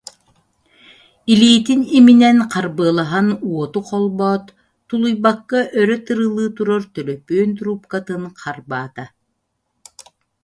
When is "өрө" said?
5.79-5.95